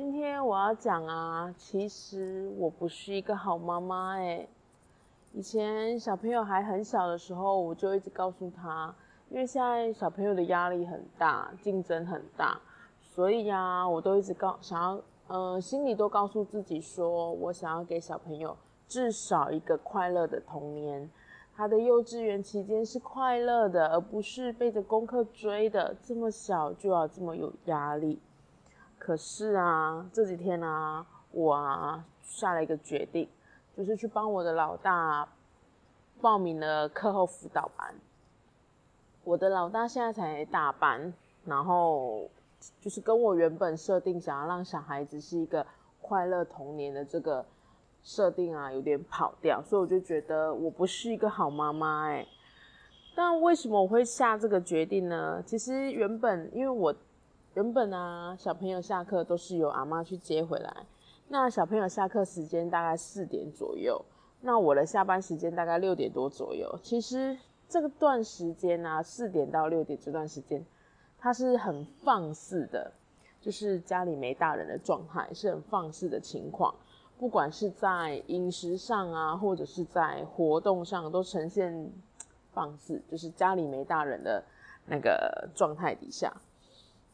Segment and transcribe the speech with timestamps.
[0.00, 4.48] 今天我要讲啊，其实我不是一个好妈妈哎。
[5.34, 8.94] 以前小朋友还很小的时候，我就一直告诉他，
[9.28, 12.58] 因为现在小朋友的压力很大，竞争很大，
[13.02, 18.56] 所以呀，我都一直告想要，呃，心里都告诉自己说，我想要给小朋友。
[18.88, 21.10] 至少一个快乐的童年，
[21.54, 25.94] 他的幼稚园期间是快乐的，而不是背着功课追的。
[26.02, 28.18] 这么小就要这么有压力，
[29.00, 33.28] 可是啊，这几天啊，我啊下了一个决定，
[33.76, 35.26] 就是去帮我的老大
[36.20, 37.92] 报名了课后辅导班。
[39.24, 41.12] 我的老大现在才大班，
[41.44, 42.30] 然后
[42.80, 45.66] 就是跟我原本设定想要让小孩子是一个
[46.00, 47.44] 快乐童年的这个。
[48.02, 52.26] 设定啊有点跑掉，所以我就觉得我不是一个好妈妈哎。
[53.14, 55.42] 但为什么我会下这个决定呢？
[55.44, 56.94] 其实原本因为我
[57.54, 60.86] 原本啊小朋友下课都是由阿妈去接回来，
[61.26, 64.00] 那小朋友下课时间大概四点左右，
[64.40, 66.78] 那我的下班时间大概六点多左右。
[66.80, 67.36] 其实
[67.68, 70.64] 这个段时间啊，四点到六点这段时间，
[71.18, 72.92] 他是很放肆的，
[73.40, 76.72] 就是家里没大人的状态，是很放肆的情况。
[77.18, 81.90] 不管是在饮食上啊，或者是在活动上，都呈现
[82.52, 84.44] 放肆，就是家里没大人的
[84.86, 86.32] 那个状态底下。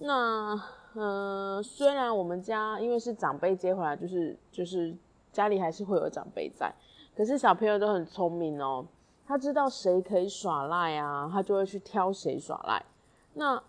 [0.00, 0.60] 那
[0.94, 4.94] 嗯，虽然我们家因为是长辈接回来，就是就是
[5.32, 6.72] 家里还是会有长辈在，
[7.16, 8.86] 可是小朋友都很聪明哦，
[9.26, 12.82] 他知道谁可以耍赖啊，他就会去挑谁耍赖。
[13.34, 13.62] 那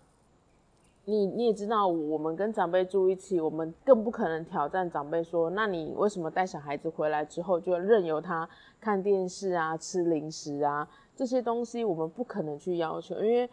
[1.04, 8.48] 你你也知道，我们跟长辈住一起，我们更不可能挑战长辈说，那你为什么带小孩子回来之后就任由他
[8.80, 11.84] 看电视啊、吃零食啊这些东西？
[11.84, 13.48] 我们不可能去要求，因为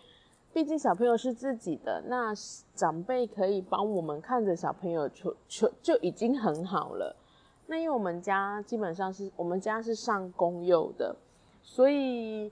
[0.54, 2.34] 毕竟小朋友是自己的，那
[2.74, 7.16] 长辈可以帮我们看着小朋友就就就已经很好了。
[7.68, 11.16] 那因为我们家基本上是我们家是上公幼的，
[11.62, 12.52] 所以。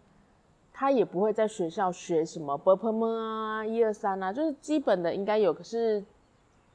[0.77, 5.53] 他也不会在学校学什么 b p m 啊，一二三啊，就是基本的应该有。
[5.53, 6.03] 可是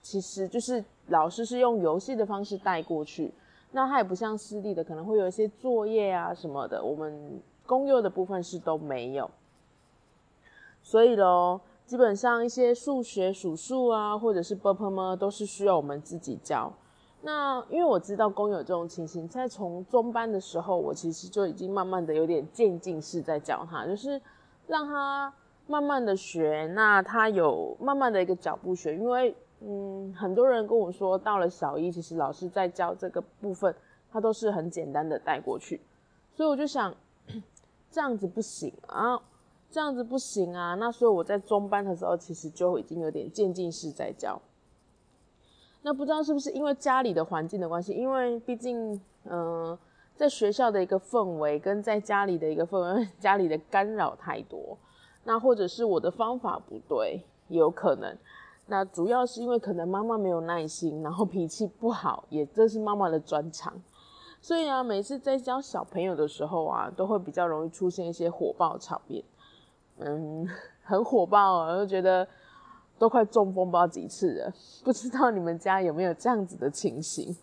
[0.00, 3.30] 其实就是老师是用游戏的方式带过去，
[3.72, 6.82] 那他也不像私立的，可能会有一些作业啊什么的。
[6.82, 9.30] 我们公幼的部分是都没有，
[10.82, 16.72] 所以咯，基本上一些数学、数数啊，或者是 b p m 都是需要我们自己教。
[17.22, 24.20] 那因为我知道公有这种情形，在从中班的时候，我其实就已经慢慢的有点渐进式在教他，就是
[24.66, 25.32] 让他
[25.66, 28.96] 慢慢的学，那他有慢慢的一个脚步学。
[28.96, 33.74] 因为嗯，很多人跟我说，到了小一，其实老师在教这个部分，
[34.10, 35.82] 他都是很简单的带过去，
[36.34, 36.94] 所以我就想
[37.90, 39.20] 这样子不行啊，
[39.70, 40.74] 这样子不行啊。
[40.74, 44.40] 那所以我在中班的时候，其实就已经有点渐进式在教。
[45.82, 49.78] 那不知道是不是因为家里的环境的关系，因为毕竟，嗯，
[50.14, 54.76] 在学校的一个氛围跟在家里的一个氛围， 家里的干扰太多，
[55.24, 58.14] 那或者是我的方法不对，也有可能。
[58.66, 63.72] 那主要是因为可能妈妈没有耐心，然后脾气不好，也这是妈妈的专长，
[64.40, 69.24] 所以啊，每次在教小朋友的时候啊，都会比较容易出现一些火爆场面，
[70.00, 70.46] 嗯，
[70.82, 72.26] 很火爆，我就觉得。
[72.98, 74.52] 都快中风不知道几次了，
[74.84, 77.34] 不知道你们家有没有这样子的情形？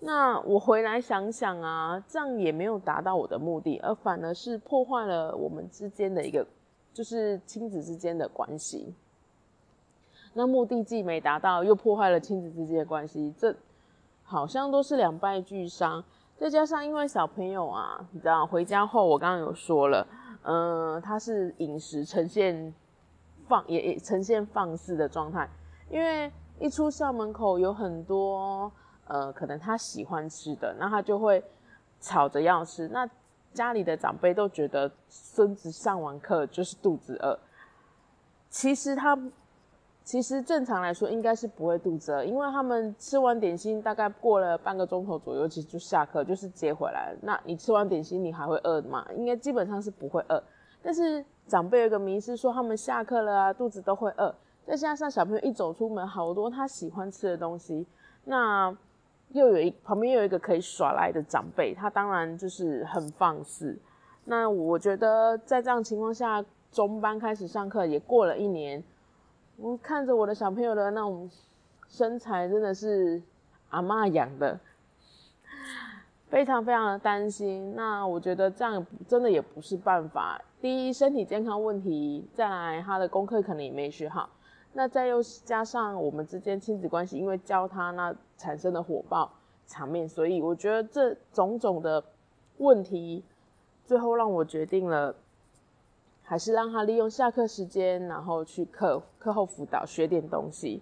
[0.00, 6.46] 那我回来想想啊，这样也没有达到我的目的，而反而是破坏了我们之间的一个，
[6.92, 8.94] 就是亲子之间的关系。
[10.34, 13.56] 那目的既没达到，又破坏了亲子之间的关系，这
[14.22, 16.04] 好像都是两败俱伤。
[16.36, 20.06] 再加上因为小朋友啊，你知道回家后，我刚刚有说了，
[20.42, 22.74] 嗯，他是饮食呈现。
[23.48, 25.48] 放也也呈现放肆的状态，
[25.90, 28.70] 因为一出校门口有很多
[29.08, 31.42] 呃，可能他喜欢吃的，那他就会
[32.00, 32.86] 吵着要吃。
[32.86, 33.10] 那
[33.52, 37.36] 家里的长辈都觉得孙子上完课就是肚子饿，
[38.48, 39.18] 其实他
[40.10, 47.14] 其实正常来说应该是不会肚子饿，因为他们吃完点心大概过了半个钟头左右，其实就下课就是接回来。
[47.22, 49.06] 那你吃完点心你还会饿吗？
[49.14, 50.42] 应该基本上是不会饿，
[50.82, 51.24] 但是。
[51.46, 54.32] 长辈有个迷思，说他们下课了啊，肚子都会饿。
[54.64, 57.84] 再加上小朋友一走出门，好多他喜欢吃的东西，
[58.24, 58.72] 那
[59.30, 63.76] 又有一旁边又有一个可以耍赖的长辈，他当然就是很放肆。
[64.26, 68.80] 那我觉得在这样情况下，中班开始上课也过了一年，
[69.62, 71.28] 我看着我的小朋友的那种
[71.86, 73.22] 身材，真的是
[73.68, 74.58] 阿妈养的。
[76.28, 80.40] 非常非常的担心，那我觉得这样真的也不是办法。
[80.62, 84.30] 第一，身体健康问题；再来，他的功课可能也没学好。
[84.72, 89.30] 那再又加上我们之间亲子关系，因为教他那产生的火爆
[89.66, 92.02] 场面，所以我觉得这种种的
[92.58, 93.24] 问题，
[93.84, 95.14] 最后让我决定了，
[96.30, 100.80] 还是让他利用下课时间，然后去课课后辅导学点东西。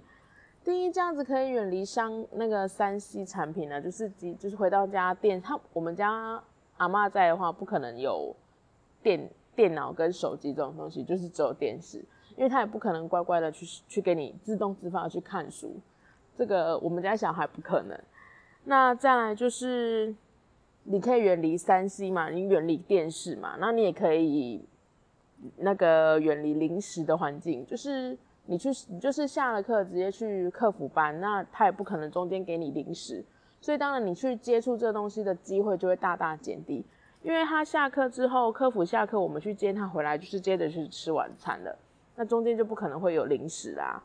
[0.62, 6.38] 第一，这样子可以远离商那个三 C 产品呢，就是就是回到家电，他我们家
[6.76, 8.36] 阿妈在的话，不可能有
[9.02, 12.04] 电电脑跟手机这种东西，就是只有电视，
[12.36, 15.74] 因为他也不可能乖乖的去去给你自动自发去看书，
[16.36, 17.98] 这个我们家小孩不可能。
[18.64, 20.14] 那再来就是
[20.82, 24.62] 你可以远离三 C 嘛，你远离电视嘛，那你也可以
[25.56, 28.19] 那个远离零食的环境，就是。
[28.50, 33.23] 你去，你就是下了课直接去客服班，那他也不可能中间给你零食，
[33.61, 36.82] 所以当然你去接触这东西的机会就会大大减低。
[37.20, 41.79] 因为他下课之后，客服下课，我们去接他回来，就是接着去吃晚餐了，
[42.17, 44.02] 那中间就不可能会有零食啦。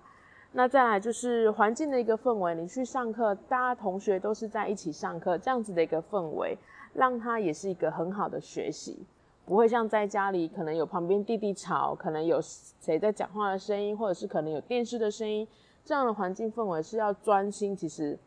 [0.51, 6.57] 那再来就是环境的一个氛围，你去上课，大家同学都是在一起上课，这样子的一个氛围，
[6.93, 9.05] 让他也是一个很好的学习。
[9.45, 15.45] 不会像在家里，可能有旁边弟弟吵，可能有谁在讲话的声音，或者是可能有电视的声音，
[15.83, 18.17] 这样的环境氛围是要专心，其实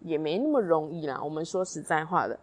[0.00, 1.18] 也没那么容易啦。
[1.24, 2.38] 我们说实在话的，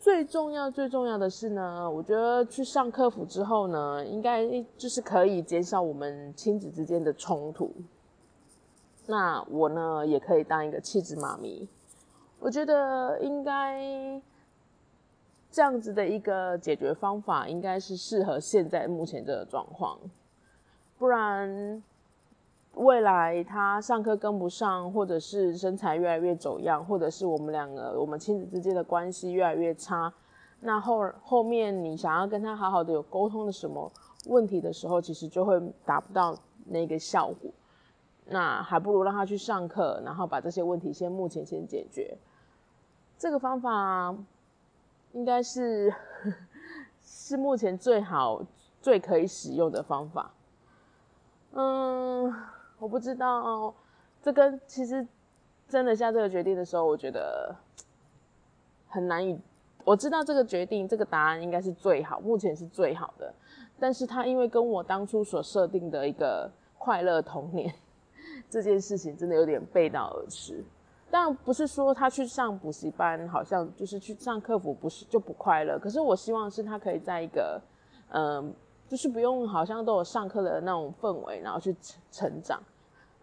[0.00, 4.44] 最重要最重要的是呢，我觉得去上客服之后呢，应该
[4.76, 7.72] 就是可以减少我们亲子之间的冲突。
[9.06, 11.68] 那我呢，也可以当一个气质妈咪，
[12.40, 14.20] 我觉得应该。
[15.50, 19.98] 这样子的一个解决方法，应该是适合现在目前这个状况，
[20.98, 21.82] 不然
[22.74, 30.12] 未来他上课跟不上，或者是身材越来越走样，或者是我们两个我们亲子之间的关系越来越差，
[30.60, 33.90] 那后后面你想要跟他好好的有沟通的什么
[34.26, 36.36] 问题的时候，其实就会达不到
[36.66, 37.50] 那个效果，
[38.26, 42.18] 那还不如让他去上课，然后把这些问题先目前先解决，
[43.16, 44.14] 这个方法。
[45.18, 45.92] 应该是
[47.02, 48.40] 是目前最好、
[48.80, 50.30] 最可以使用的方法。
[51.54, 52.32] 嗯，
[52.78, 53.74] 我不知道
[54.22, 55.04] 这跟其实
[55.68, 57.52] 真的下这个决定的时候，我觉得
[58.86, 59.36] 很难以。
[59.84, 63.34] 我知道这个决定、这个答案应该是最好，目前是最好的。
[63.76, 66.48] 但是他因为跟我当初所设定的一个
[66.78, 67.74] 快乐童年
[68.48, 70.62] 这件事情，真的有点背道而驰。
[71.10, 75.78] 但不是说他去上补习班，好像就是去上课服，不是就不快乐。
[75.78, 77.60] 可是我希望是他可以在一个，
[78.10, 78.52] 嗯，
[78.86, 82.62] 就是不用好像都有上课的那种氛围，然后去成成长。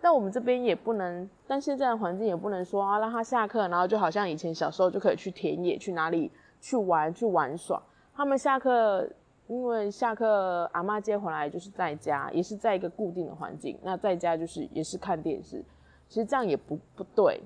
[0.01, 7.81] 但我们这边也不能，但现在的环境也不能说啊，让他下课，然后就好像以前小时候就可以去田野，去哪里去玩去玩耍。
[8.15, 9.07] 他们下课，
[9.47, 13.77] 因为下课阿妈接回来就是在家，也是在一个固定的环境。
[13.83, 15.63] 那在家就是也是看电视，
[16.07, 17.41] 其实这样也不不对。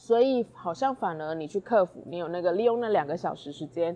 [0.00, 3.94] 所以好像反而你去克服，你有那个利用那两个小时时间，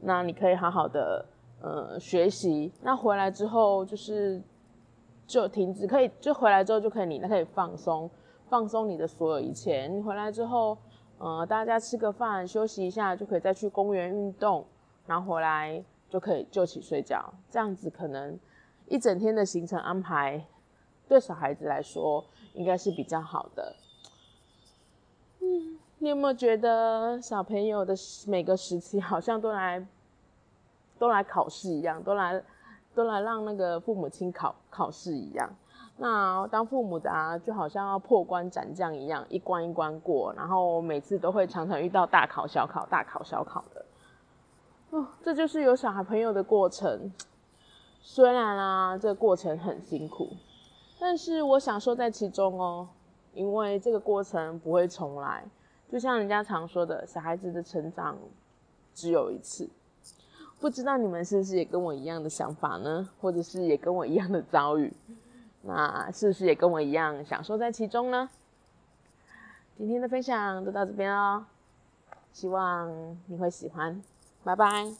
[0.00, 1.26] 那你可以好好的
[1.60, 2.72] 呃学习。
[2.82, 4.40] 那回来之后就是
[5.26, 8.08] 就停止，可以就回来之后就可以你那可以放松，
[8.48, 9.88] 放松你的所有一切。
[9.88, 10.78] 你回来之后，
[11.18, 14.64] 呃大家吃个饭休息一下，就可以再去公园运动，
[15.04, 17.28] 然后回来就可以就起睡觉。
[17.50, 18.38] 这样子可能
[18.86, 20.46] 一整天的行程安排
[21.08, 23.74] 对小孩子来说应该是比较好的。
[26.02, 27.94] 你有没有觉得小朋友的
[28.26, 29.86] 每个时期好像都来
[30.98, 32.42] 都来考试一样，都来
[32.94, 35.50] 都来让那个父母亲考考试一样？
[35.98, 43.84] 那当父母的啊，就好像要破关斩将一样，一关一关过，然后每次都会常常遇到大考小考、大考小考的。
[44.92, 47.12] 哦，这就是有小孩朋友的过程。
[48.00, 50.30] 虽然啊，这个过程很辛苦，
[50.98, 52.88] 但是我享受在其中哦。
[53.32, 55.44] 因为这个过程不会重来，
[55.90, 58.16] 就像人家常说的，小孩子的成长
[58.94, 59.68] 只有一次。
[60.60, 63.08] 不知道你们是不是也跟我一样的想法呢？
[63.20, 64.92] 或者是也跟我一样的遭遇？
[65.62, 68.30] 那是不是也跟我一样享受在其中呢？
[69.76, 71.44] 今天的分享就到这边哦，
[72.32, 74.00] 希望你会喜欢，
[74.44, 74.92] 拜拜。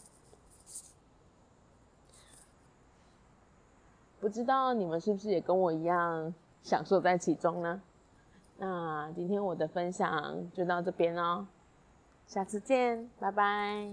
[4.18, 6.34] 不知道你们是不是也跟我一样？
[6.62, 7.80] 享受在其中呢？
[8.62, 11.46] 那今天我的分享就到这边哦，
[12.26, 13.88] 下次见，拜拜。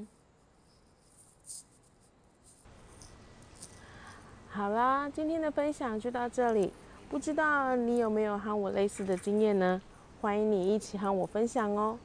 [4.49, 6.73] 好啦，今天的分享就到这里。
[7.09, 9.81] 不知道你有没有和我类似的经验呢？
[10.19, 11.97] 欢迎你一起和我分享哦。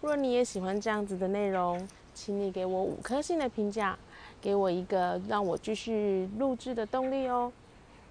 [0.00, 3.94] 若你也喜欢这样子的内容，请你给我五颗星的评价，
[4.40, 7.52] 给我一个让我继续录制的动力哦。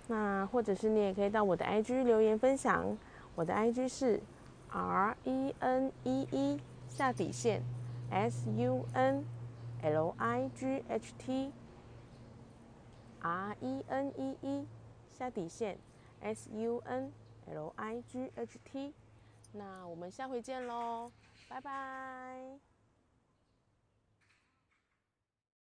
[0.06, 2.86] 那或者是你也可以到我的 IG 留言分享，
[3.36, 4.22] 我的 IG 是
[4.70, 7.62] R E N E E 下底线
[8.10, 9.26] S U N
[9.82, 11.52] L I G H T。
[13.22, 14.68] R E N E E
[15.12, 15.80] 下底线
[16.22, 17.12] S U N
[17.48, 18.94] L I G H T，
[19.52, 21.12] 那我们下回见喽，
[21.50, 22.75] 拜拜。